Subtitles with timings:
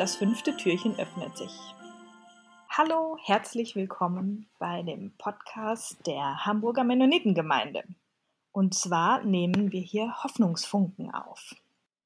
[0.00, 1.52] das fünfte Türchen öffnet sich.
[2.70, 7.84] Hallo, herzlich willkommen bei dem Podcast der Hamburger Mennonitengemeinde.
[8.50, 11.54] Und zwar nehmen wir hier Hoffnungsfunken auf.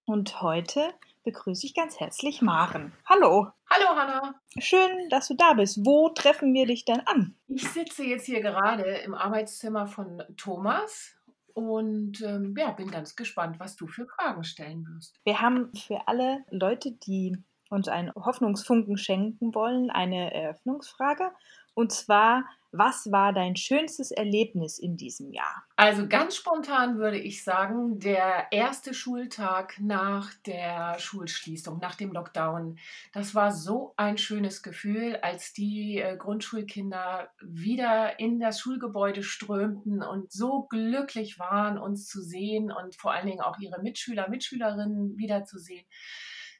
[0.06, 2.92] Und heute begrüße ich ganz herzlich Maren.
[3.08, 3.52] Hallo.
[3.70, 4.40] Hallo Hanna.
[4.58, 5.86] Schön, dass du da bist.
[5.86, 7.36] Wo treffen wir dich denn an?
[7.46, 11.14] Ich sitze jetzt hier gerade im Arbeitszimmer von Thomas
[11.52, 15.20] und ähm, ja, bin ganz gespannt, was du für Fragen stellen wirst.
[15.22, 17.38] Wir haben für alle Leute, die
[17.70, 21.30] uns einen Hoffnungsfunken schenken wollen, eine Eröffnungsfrage.
[21.74, 25.64] Und zwar, was war dein schönstes Erlebnis in diesem Jahr?
[25.74, 32.78] Also ganz spontan würde ich sagen, der erste Schultag nach der Schulschließung, nach dem Lockdown.
[33.12, 40.02] Das war so ein schönes Gefühl, als die äh, Grundschulkinder wieder in das Schulgebäude strömten
[40.02, 45.16] und so glücklich waren, uns zu sehen und vor allen Dingen auch ihre Mitschüler, Mitschülerinnen
[45.16, 45.86] wiederzusehen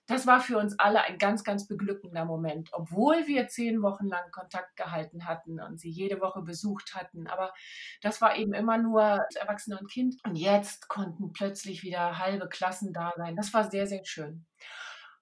[0.06, 4.30] das war für uns alle ein ganz, ganz beglückender Moment, obwohl wir zehn Wochen lang
[4.33, 7.27] Kontakt gehalten hatten und sie jede Woche besucht hatten.
[7.27, 7.52] Aber
[8.02, 9.02] das war eben immer nur
[9.41, 10.16] Erwachsener und Kind.
[10.24, 13.34] Und jetzt konnten plötzlich wieder halbe Klassen da sein.
[13.36, 14.44] Das war sehr, sehr schön.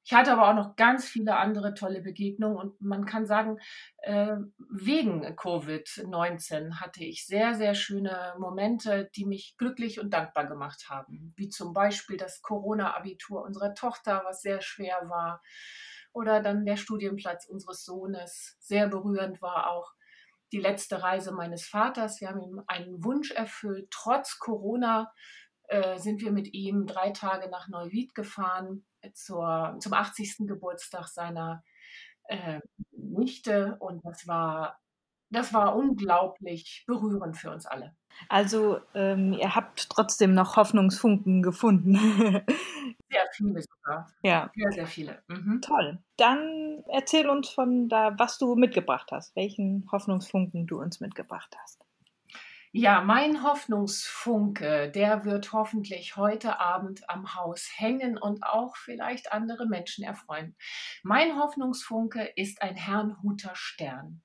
[0.05, 3.59] Ich hatte aber auch noch ganz viele andere tolle Begegnungen und man kann sagen,
[3.99, 4.37] äh,
[4.69, 11.33] wegen Covid-19 hatte ich sehr, sehr schöne Momente, die mich glücklich und dankbar gemacht haben.
[11.37, 15.41] Wie zum Beispiel das Corona-Abitur unserer Tochter, was sehr schwer war.
[16.13, 18.57] Oder dann der Studienplatz unseres Sohnes.
[18.59, 19.93] Sehr berührend war auch
[20.53, 22.21] die letzte Reise meines Vaters.
[22.21, 23.89] Wir haben ihm einen Wunsch erfüllt.
[23.91, 25.13] Trotz Corona
[25.73, 28.85] äh, sind wir mit ihm drei Tage nach Neuwied gefahren
[29.15, 30.47] zur, zum 80.
[30.47, 31.65] Geburtstag seiner
[32.29, 32.61] äh,
[32.91, 34.79] Nichte und das war,
[35.31, 37.97] das war unglaublich berührend für uns alle.
[38.29, 41.95] Also ähm, ihr habt trotzdem noch Hoffnungsfunken gefunden.
[43.11, 44.13] sehr viele sogar.
[44.23, 44.51] Ja.
[44.55, 45.23] Sehr, sehr viele.
[45.29, 45.63] Mhm.
[45.63, 45.99] Toll.
[46.19, 51.82] Dann erzähl uns von da, was du mitgebracht hast, welchen Hoffnungsfunken du uns mitgebracht hast.
[52.75, 59.67] Ja, mein Hoffnungsfunke, der wird hoffentlich heute Abend am Haus hängen und auch vielleicht andere
[59.67, 60.57] Menschen erfreuen.
[61.03, 64.23] Mein Hoffnungsfunke ist ein Herrnhuter Stern.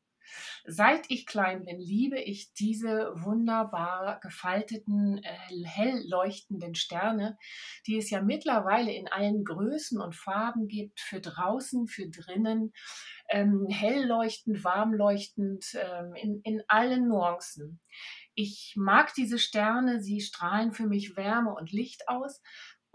[0.65, 7.37] Seit ich klein bin, liebe ich diese wunderbar gefalteten, äh, hell leuchtenden Sterne,
[7.85, 12.71] die es ja mittlerweile in allen Größen und Farben gibt, für draußen, für drinnen,
[13.29, 17.79] ähm, hell leuchtend, warm leuchtend, ähm, in, in allen Nuancen.
[18.39, 22.39] Ich mag diese Sterne, sie strahlen für mich Wärme und Licht aus.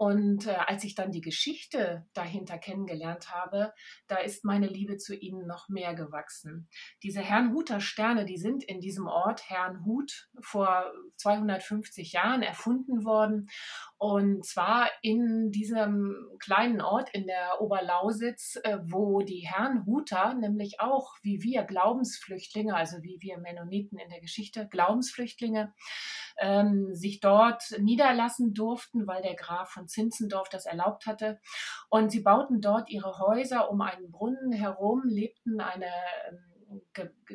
[0.03, 3.71] Und äh, als ich dann die Geschichte dahinter kennengelernt habe,
[4.07, 6.67] da ist meine Liebe zu ihnen noch mehr gewachsen.
[7.03, 13.47] Diese Herrnhuter Sterne, die sind in diesem Ort Herrnhut vor 250 Jahren erfunden worden.
[13.97, 21.13] Und zwar in diesem kleinen Ort in der Oberlausitz, äh, wo die Herrnhuter nämlich auch
[21.21, 25.73] wie wir Glaubensflüchtlinge, also wie wir Mennoniten in der Geschichte, Glaubensflüchtlinge,
[26.41, 31.39] ähm, sich dort niederlassen durften, weil der Graf von Zinzendorf das erlaubt hatte.
[31.89, 35.91] Und sie bauten dort ihre Häuser um einen Brunnen herum, lebten eine
[36.29, 36.81] ähm,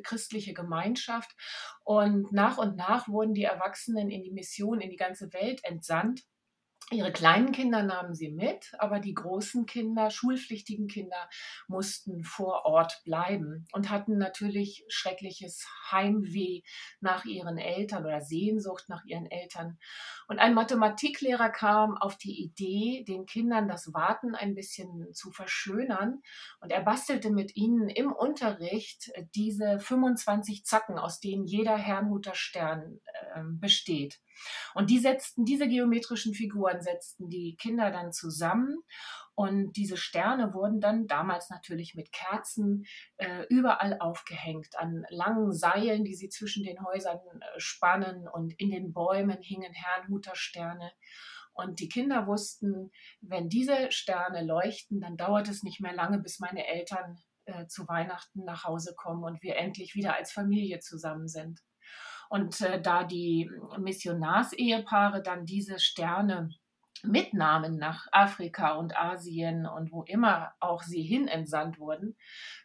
[0.02, 1.34] christliche Gemeinschaft.
[1.84, 6.22] Und nach und nach wurden die Erwachsenen in die Mission in die ganze Welt entsandt.
[6.90, 11.28] Ihre kleinen Kinder nahmen sie mit, aber die großen Kinder, schulpflichtigen Kinder,
[11.66, 16.62] mussten vor Ort bleiben und hatten natürlich schreckliches Heimweh
[17.00, 19.78] nach ihren Eltern oder Sehnsucht nach ihren Eltern.
[20.28, 26.22] Und ein Mathematiklehrer kam auf die Idee, den Kindern das Warten ein bisschen zu verschönern
[26.60, 33.00] und er bastelte mit ihnen im Unterricht diese 25 Zacken, aus denen jeder Herrnhuter Stern
[33.34, 34.20] äh, besteht.
[34.74, 38.78] Und die setzten, diese geometrischen Figuren setzten die Kinder dann zusammen
[39.38, 42.84] und diese Sterne wurden dann damals natürlich mit Kerzen
[43.18, 48.72] äh, überall aufgehängt, an langen Seilen, die sie zwischen den Häusern äh, spannen und in
[48.72, 50.90] den Bäumen hingen Herrnhuter Sterne.
[51.52, 56.40] Und die Kinder wussten, wenn diese Sterne leuchten, dann dauert es nicht mehr lange, bis
[56.40, 61.28] meine Eltern äh, zu Weihnachten nach Hause kommen und wir endlich wieder als Familie zusammen
[61.28, 61.60] sind.
[62.28, 66.50] Und äh, da die Missionarsehepaare dann diese Sterne
[67.02, 72.16] mitnahmen nach Afrika und Asien und wo immer auch sie hin entsandt wurden,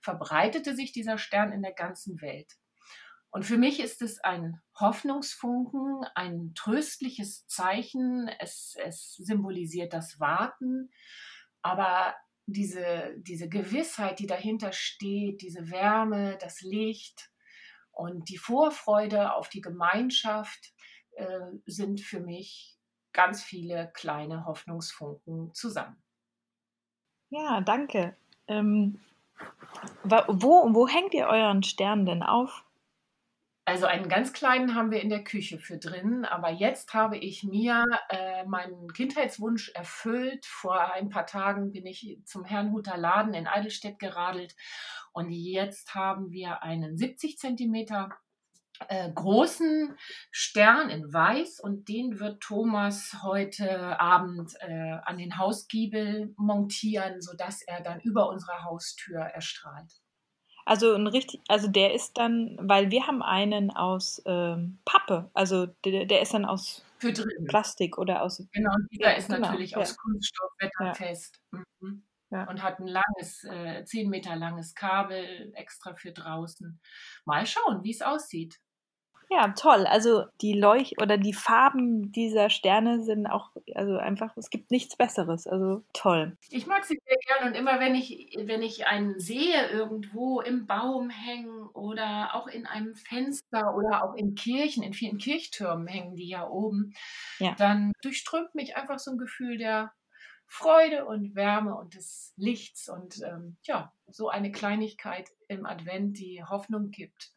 [0.01, 2.53] verbreitete sich dieser Stern in der ganzen Welt.
[3.29, 8.29] Und für mich ist es ein Hoffnungsfunken, ein tröstliches Zeichen.
[8.39, 10.91] Es, es symbolisiert das Warten,
[11.63, 12.13] aber
[12.45, 17.31] diese, diese Gewissheit, die dahinter steht, diese Wärme, das Licht,
[17.93, 20.73] und die Vorfreude auf die Gemeinschaft
[21.11, 22.77] äh, sind für mich
[23.13, 26.01] ganz viele kleine Hoffnungsfunken zusammen.
[27.29, 28.15] Ja, danke.
[28.47, 28.99] Ähm,
[30.03, 32.63] wo, wo hängt ihr euren Stern denn auf?
[33.65, 37.45] Also einen ganz kleinen haben wir in der Küche für drin, aber jetzt habe ich
[37.45, 40.45] mir äh, meinen Kindheitswunsch erfüllt.
[40.45, 44.53] Vor ein paar Tagen bin ich zum Herrnhuter Laden in Eidelstedt geradelt
[45.13, 48.09] und jetzt haben wir einen 70 Zentimeter
[48.89, 49.95] äh, großen
[50.31, 57.61] Stern in Weiß und den wird Thomas heute Abend äh, an den Hausgiebel montieren, sodass
[57.61, 60.02] er dann über unsere Haustür erstrahlt.
[60.65, 65.67] Also ein richtig, also der ist dann, weil wir haben einen aus ähm, Pappe, also
[65.85, 66.85] der, der ist dann aus.
[67.47, 68.47] Plastik oder aus.
[68.53, 69.79] Genau, dieser ja, ist genau, natürlich ja.
[69.79, 71.41] aus Kunststoff wetterfest.
[71.51, 71.59] Ja.
[71.81, 72.03] Mhm.
[72.31, 76.79] Und hat ein langes, äh, 10 Meter langes Kabel extra für draußen.
[77.25, 78.59] Mal schauen, wie es aussieht.
[79.29, 79.85] Ja, toll.
[79.87, 84.95] Also die Leuch- oder die Farben dieser Sterne sind auch, also einfach, es gibt nichts
[84.95, 85.47] Besseres.
[85.47, 86.37] Also toll.
[86.49, 90.67] Ich mag sie sehr gerne und immer wenn ich, wenn ich einen sehe irgendwo im
[90.67, 96.15] Baum hängen oder auch in einem Fenster oder auch in Kirchen, in vielen Kirchtürmen hängen
[96.15, 96.93] die ja oben,
[97.39, 97.55] ja.
[97.57, 99.93] dann durchströmt mich einfach so ein Gefühl der
[100.47, 106.43] Freude und Wärme und des Lichts und ähm, ja, so eine Kleinigkeit im Advent, die
[106.43, 107.31] Hoffnung gibt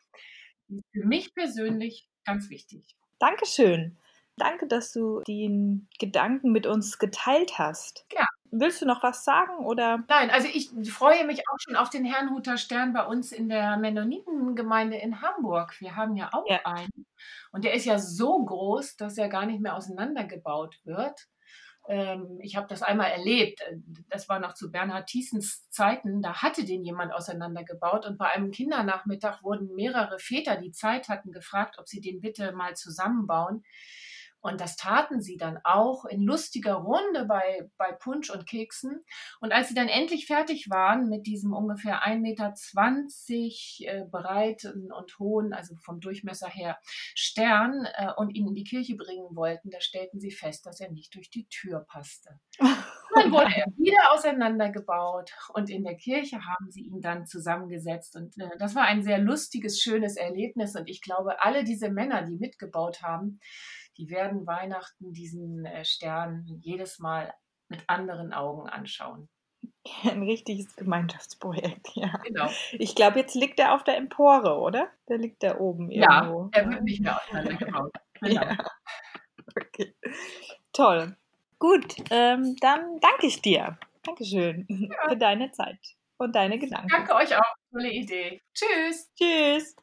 [0.69, 2.97] ist für mich persönlich ganz wichtig.
[3.19, 3.97] Dankeschön.
[4.39, 8.05] Danke, dass du den Gedanken mit uns geteilt hast.
[8.13, 8.27] Ja.
[8.51, 10.05] Willst du noch was sagen oder?
[10.09, 13.77] Nein, also ich freue mich auch schon auf den Herrnhuter Stern bei uns in der
[13.79, 15.81] Mennonitengemeinde in Hamburg.
[15.81, 16.61] Wir haben ja auch ja.
[16.65, 17.07] einen
[17.53, 21.29] und der ist ja so groß, dass er gar nicht mehr auseinandergebaut wird.
[21.89, 23.61] Ähm, ich habe das einmal erlebt.
[24.09, 26.23] Das war noch zu Bernhard Thiessens Zeiten.
[26.23, 31.33] Da hatte den jemand auseinandergebaut und bei einem Kindernachmittag wurden mehrere Väter, die Zeit hatten,
[31.33, 33.63] gefragt, ob sie den bitte mal zusammenbauen.
[34.47, 39.05] Und das taten sie dann auch in lustiger Runde bei, bei Punsch und Keksen.
[39.41, 42.55] Und als sie dann endlich fertig waren mit diesem ungefähr 1,20 Meter
[43.81, 46.79] äh, breiten und hohen, also vom Durchmesser her,
[47.17, 50.93] Stern äh, und ihn in die Kirche bringen wollten, da stellten sie fest, dass er
[50.93, 52.39] nicht durch die Tür passte.
[53.17, 58.15] Dann wurde er wieder auseinandergebaut und in der Kirche haben sie ihn dann zusammengesetzt.
[58.15, 60.77] Und äh, das war ein sehr lustiges, schönes Erlebnis.
[60.77, 63.41] Und ich glaube, alle diese Männer, die mitgebaut haben,
[63.97, 67.33] die werden Weihnachten diesen äh, Stern jedes Mal
[67.69, 69.29] mit anderen Augen anschauen.
[70.05, 72.21] Ein richtiges Gemeinschaftsprojekt, ja.
[72.25, 72.49] Genau.
[72.73, 74.89] Ich glaube, jetzt liegt er auf der Empore, oder?
[75.09, 76.51] Der liegt da oben irgendwo.
[76.53, 77.93] Ja, er wird nicht mehr auseinandergebaut.
[78.19, 78.45] Genau.
[78.45, 78.57] Ja.
[79.55, 79.95] Okay.
[80.73, 81.15] Toll.
[81.59, 83.79] Gut, ähm, dann danke ich dir.
[84.03, 85.09] Dankeschön ja.
[85.11, 85.79] für deine Zeit
[86.17, 86.89] und deine Gedanken.
[86.89, 87.55] Danke euch auch.
[87.71, 88.41] Tolle Idee.
[88.55, 89.13] Tschüss.
[89.15, 89.77] Tschüss.